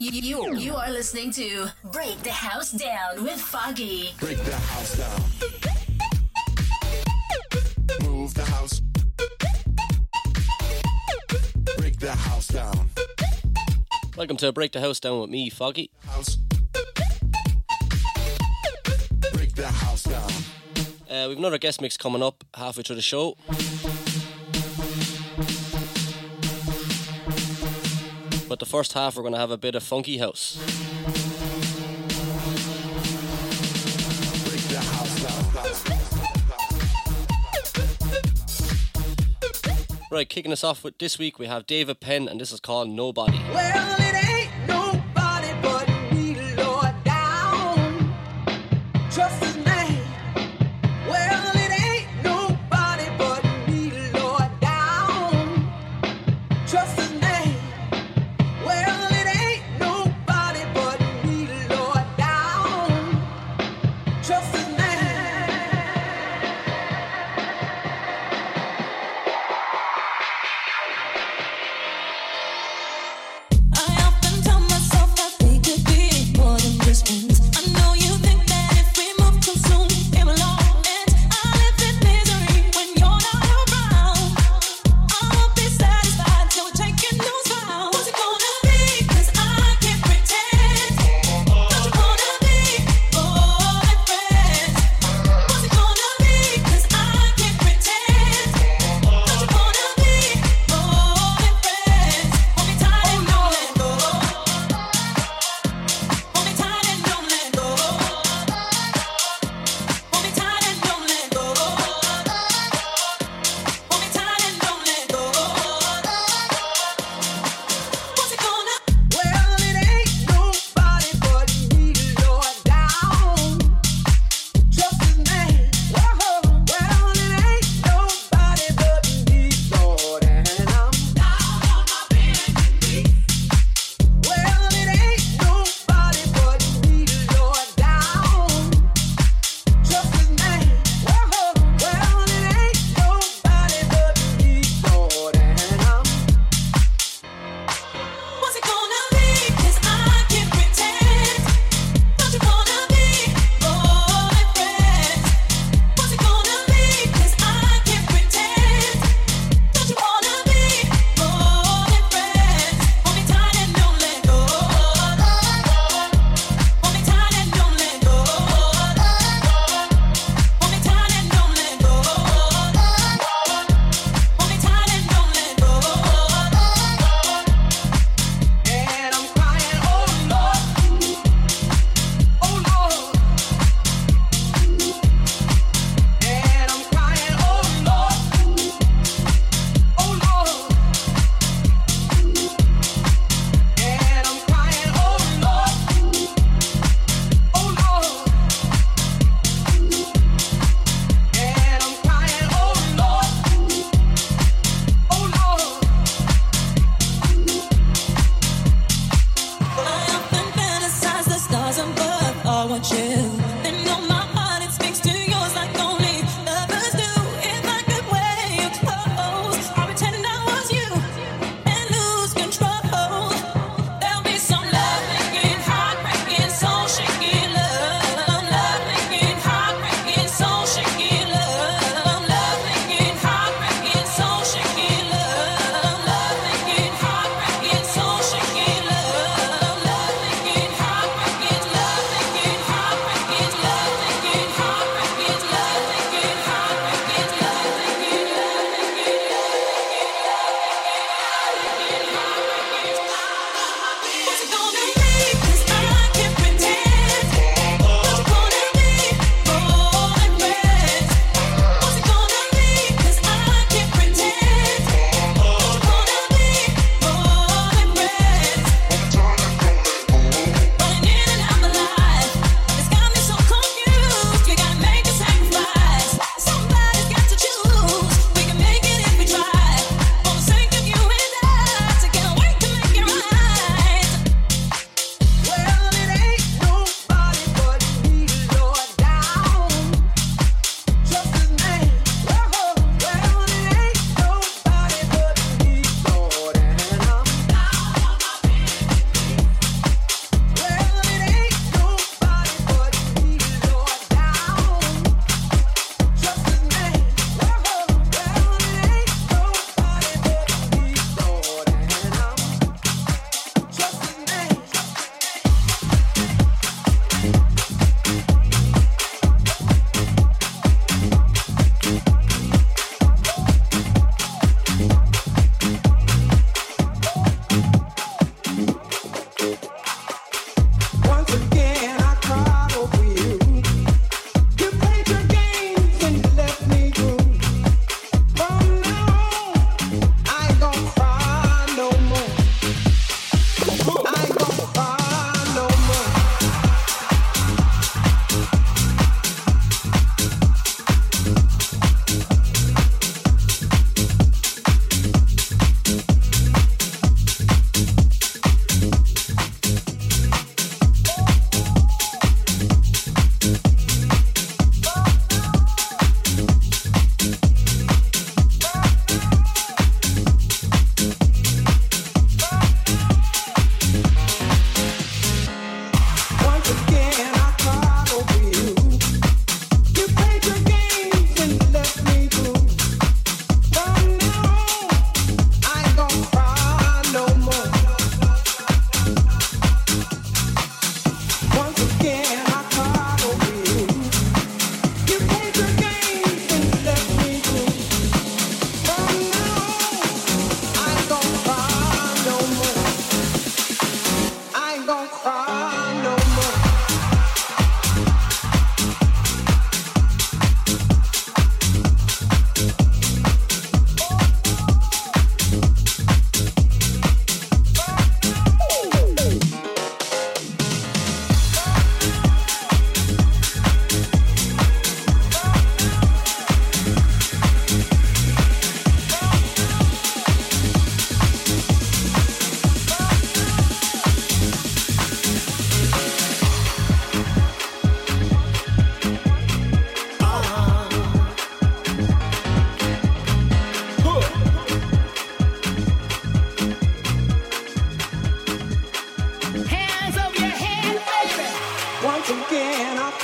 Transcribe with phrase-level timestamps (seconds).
[0.00, 4.14] You, you, are listening to Break the House Down with Foggy.
[4.20, 5.20] Break the house down.
[8.08, 8.80] Move the house.
[11.78, 12.90] Break the house down.
[14.16, 15.90] Welcome to Break the House Down with me, Foggy.
[16.06, 16.36] House.
[19.32, 20.30] Break the house down.
[21.10, 23.36] Uh, we've another guest mix coming up halfway through the show.
[28.48, 30.58] But the first half, we're going to have a bit of funky house.
[40.10, 42.88] Right, kicking us off with this week, we have David Penn, and this is called
[42.88, 43.38] Nobody.
[43.52, 44.07] Well,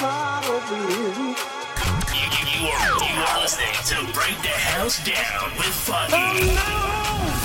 [0.04, 1.34] you.
[2.12, 6.12] You, you, are, you are listening to Break the House Down with Foggy.
[6.12, 7.43] Once oh,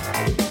[0.00, 0.47] Thank you.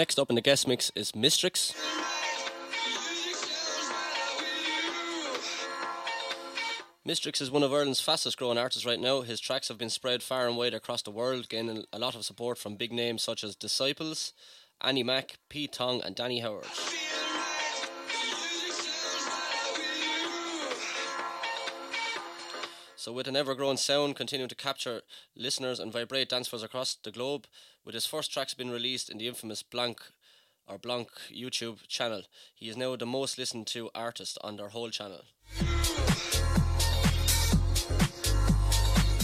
[0.00, 1.74] Next up in the guest mix is Mistrix.
[7.06, 9.20] Mistrix is one of Ireland's fastest growing artists right now.
[9.20, 12.24] His tracks have been spread far and wide across the world, gaining a lot of
[12.24, 14.32] support from big names such as Disciples,
[14.80, 16.64] Annie Mac, Pete Tong, and Danny Howard.
[23.00, 25.00] So, with an ever growing sound continuing to capture
[25.34, 27.46] listeners and vibrate dance floors across the globe,
[27.84, 30.00] with his first tracks being released in the infamous Blanc
[30.66, 32.22] or Blanc YouTube channel,
[32.54, 35.22] he is now the most listened to artist on their whole channel.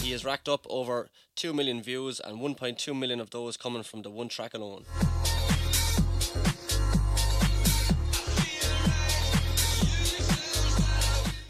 [0.01, 4.01] He has racked up over 2 million views and 1.2 million of those coming from
[4.01, 4.85] the one track alone.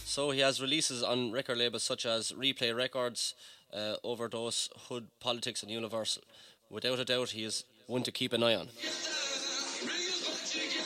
[0.06, 3.36] So he has releases on record labels such as Replay Records,
[3.72, 6.24] uh, Overdose, Hood Politics, and Universal.
[6.70, 8.68] Without a doubt, he is one to keep an eye on.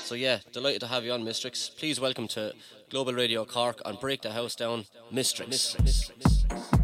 [0.04, 1.76] So yeah, delighted to have you on, Mistrix.
[1.76, 2.54] Please welcome to
[2.89, 5.76] Global Radio Cork and Break the House Down, Mistrix.
[6.50, 6.81] Thank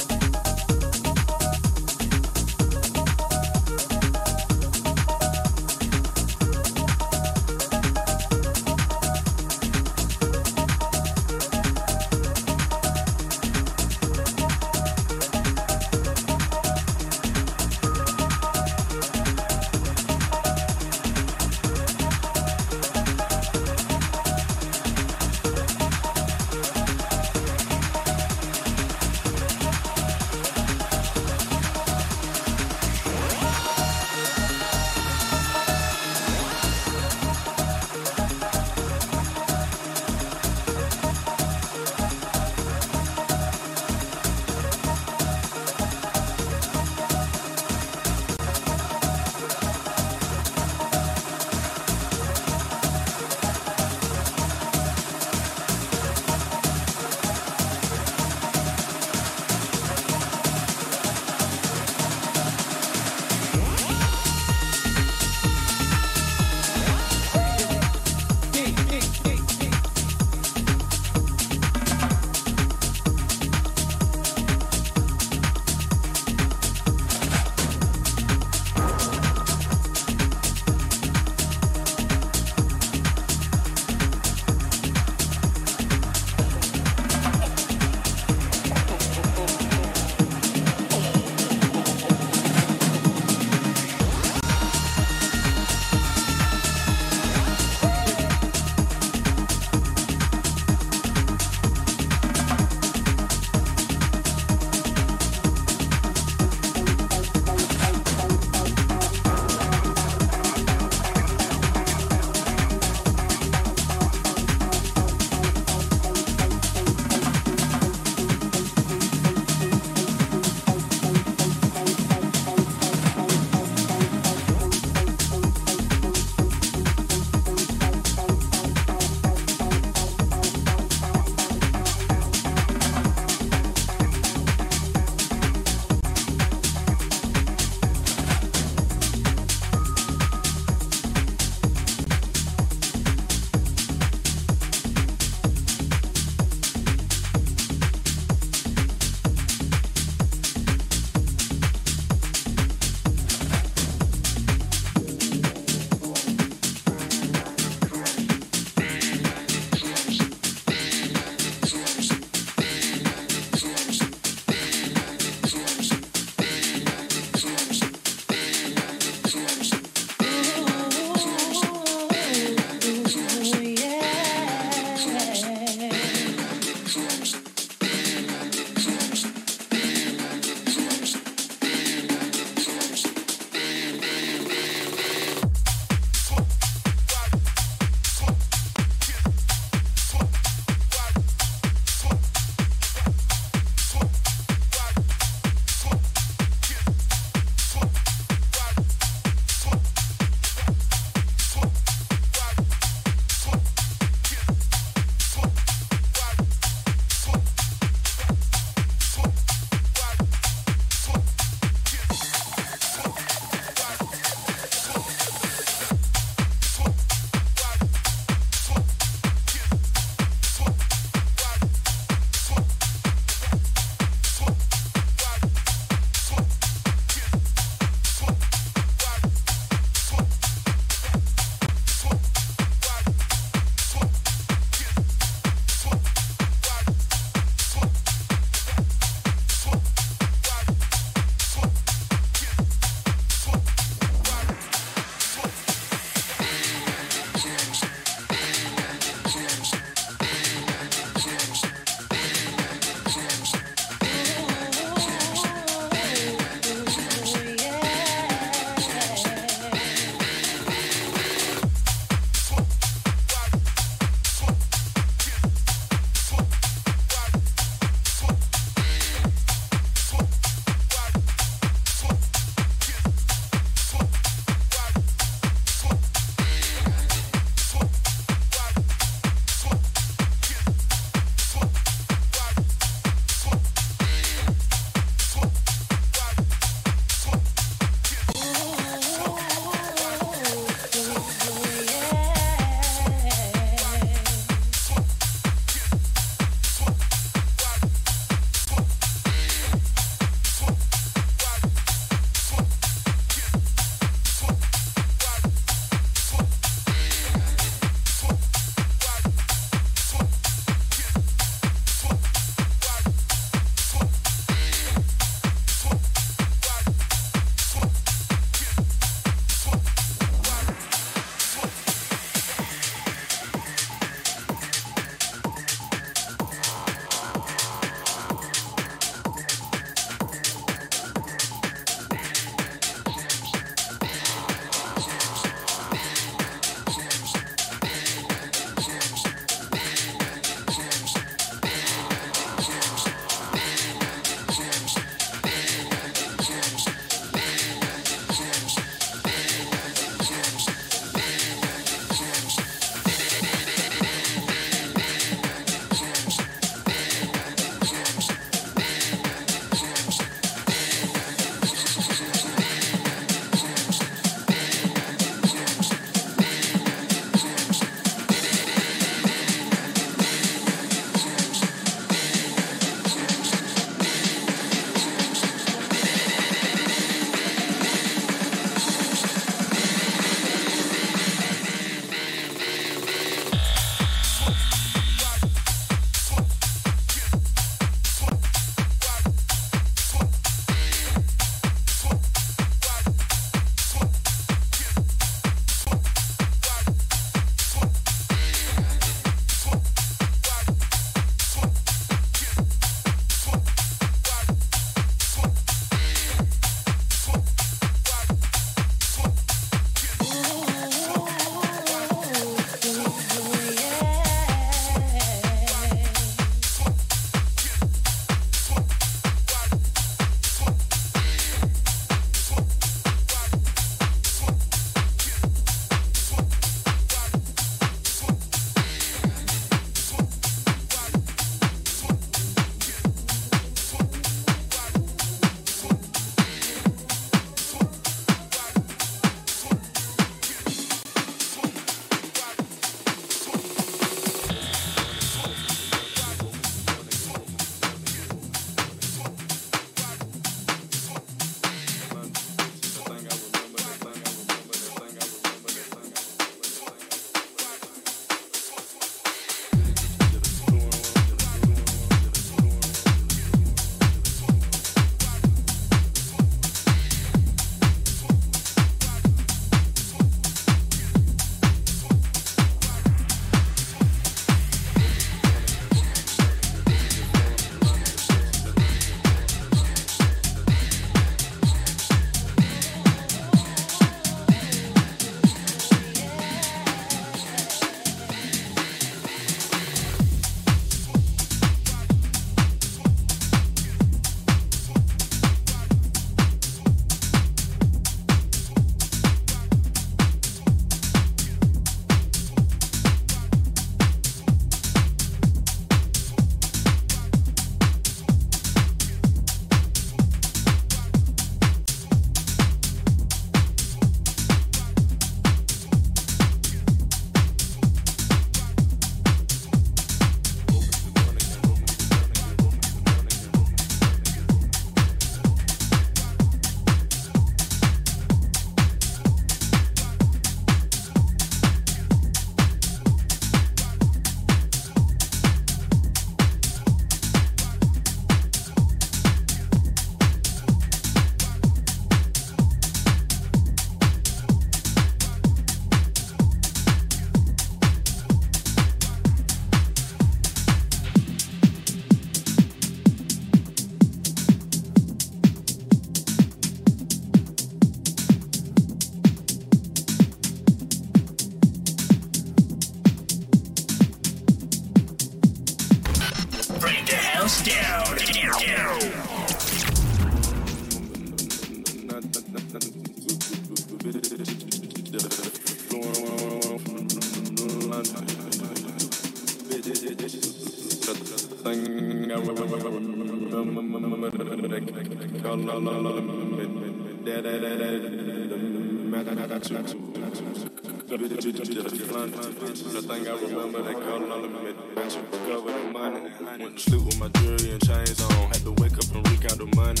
[596.10, 596.30] Money.
[596.62, 598.48] Went to sleep with my jewelry and chains on.
[598.48, 600.00] Had to wake up and recount the money.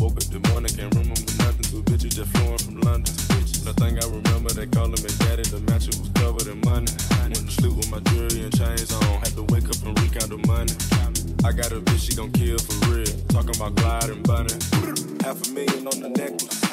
[0.00, 1.62] Woke up the morning, can't remember nothing.
[1.70, 3.14] Two bitches just flowing from London.
[3.62, 5.44] The thing I remember, they calling me daddy.
[5.46, 6.90] The mattress was covered in money.
[7.22, 9.22] Went to sleep with my jewelry and chains on.
[9.22, 10.74] Had to wake up and recount the money.
[11.46, 13.06] I got a bitch, she gon' kill for real.
[13.30, 14.54] Talking about glide and bunny.
[15.22, 16.63] Half a million on the necklace.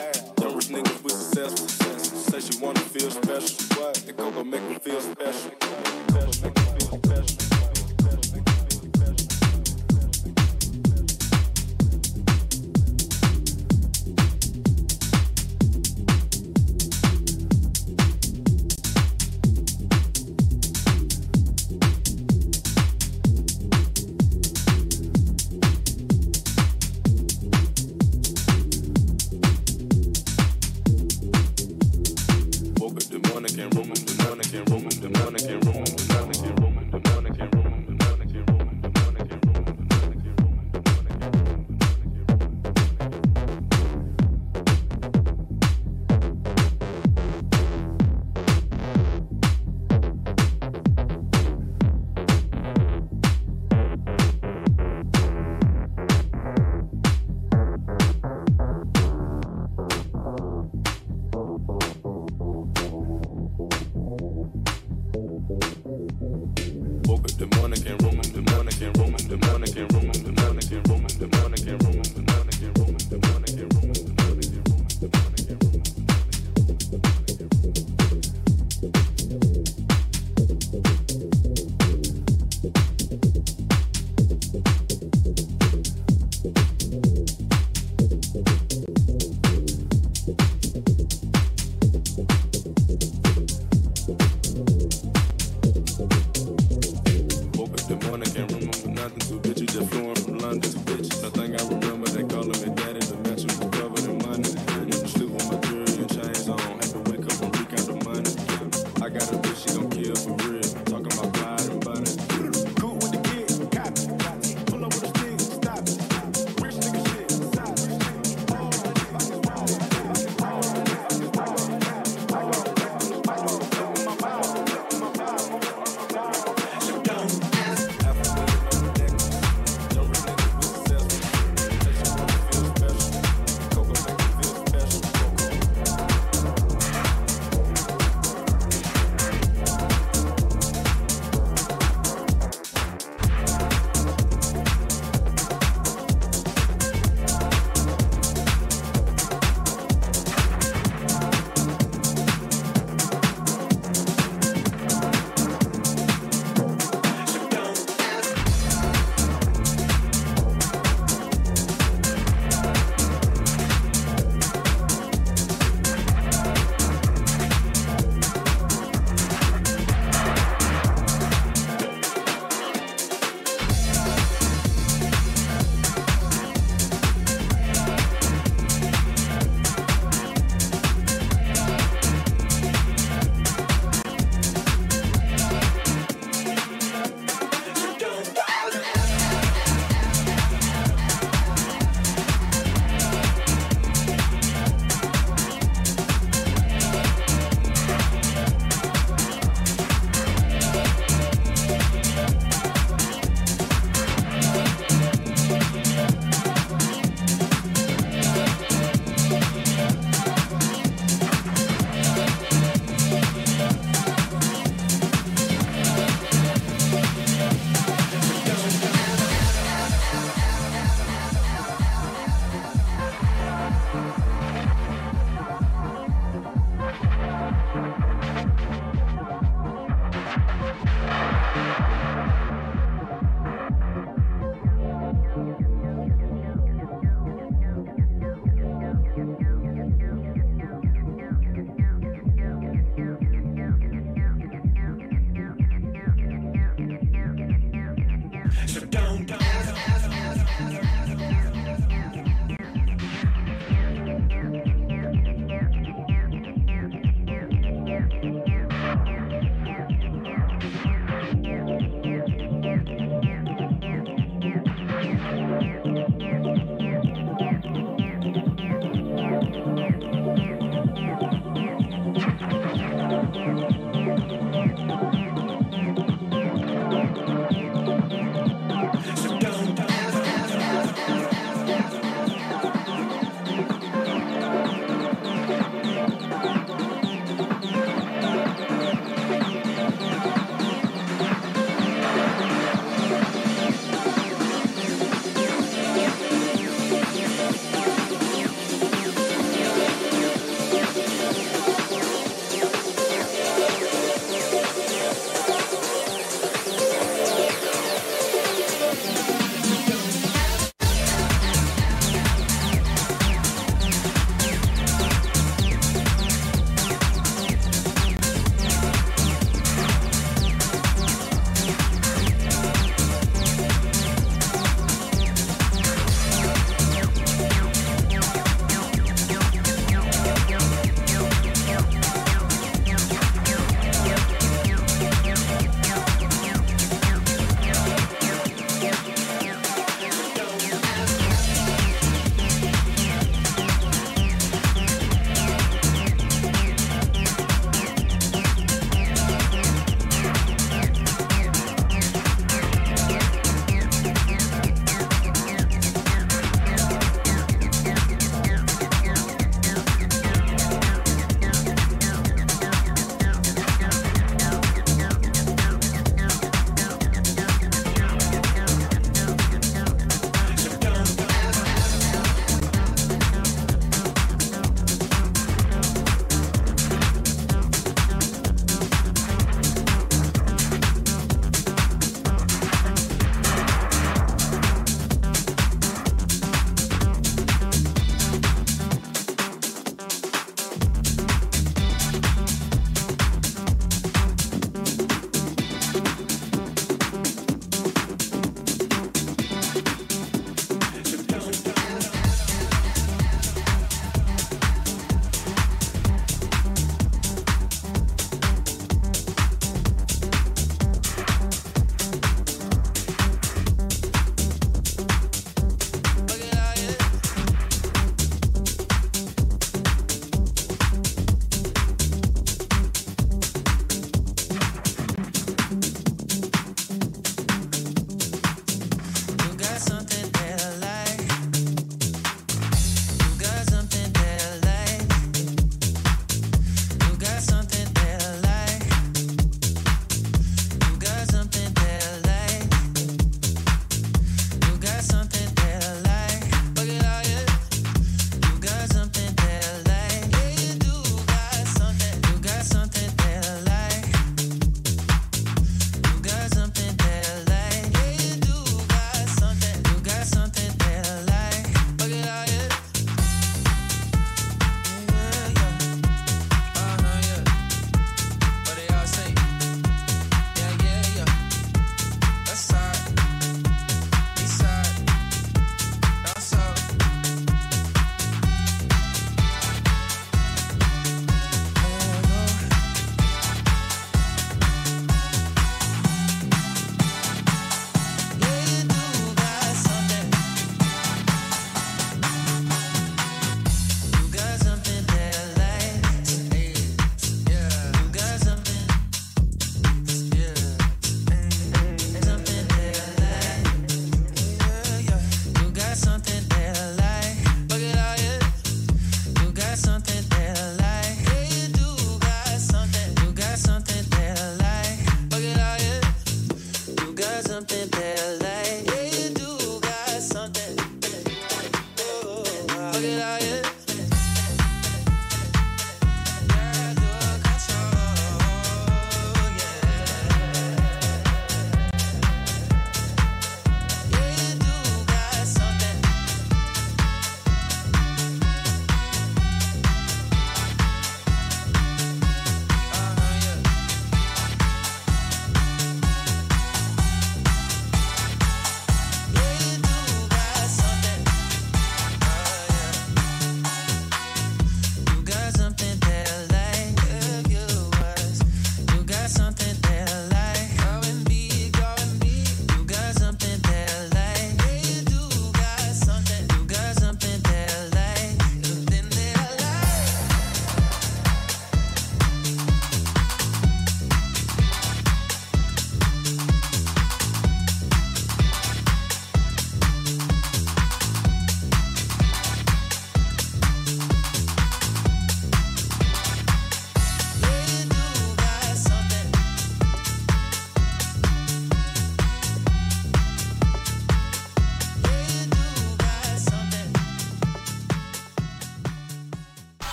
[0.71, 1.67] Niggas with successful.
[2.15, 3.77] Say she wanna feel special.
[3.77, 3.95] What?
[3.95, 6.10] The cocoa make me feel special.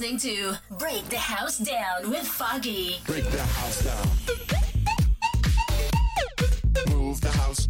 [0.00, 3.00] Listening to Break the House Down with Foggy.
[3.04, 4.06] Break the house down.
[6.88, 7.66] Move the house.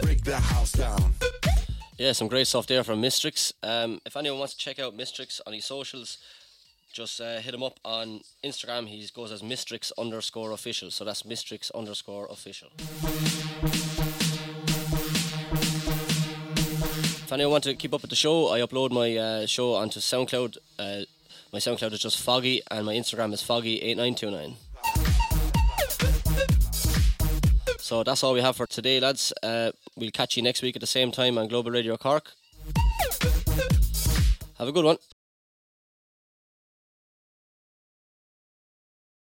[0.00, 1.12] Break the house down.
[1.98, 3.52] Yeah, some great stuff there from Mistrix.
[3.62, 6.16] Um, if anyone wants to check out Mistrix on his socials,
[6.94, 8.88] just uh, hit him up on Instagram.
[8.88, 10.90] He goes as Mistrix underscore official.
[10.90, 12.68] So that's Mistrix underscore official.
[17.26, 19.98] If anyone want to keep up with the show, I upload my uh, show onto
[19.98, 20.58] SoundCloud.
[20.78, 21.00] Uh,
[21.52, 24.54] my SoundCloud is just Foggy, and my Instagram is Foggy8929.
[27.80, 29.32] So that's all we have for today, lads.
[29.42, 32.30] Uh, we'll catch you next week at the same time on Global Radio Cork.
[34.58, 34.98] Have a good one.